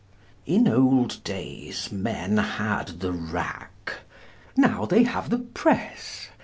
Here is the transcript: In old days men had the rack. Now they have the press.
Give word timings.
In 0.47 0.67
old 0.67 1.23
days 1.23 1.91
men 1.91 2.37
had 2.37 3.01
the 3.01 3.11
rack. 3.11 3.97
Now 4.57 4.85
they 4.85 5.03
have 5.03 5.29
the 5.29 5.37
press. 5.37 6.29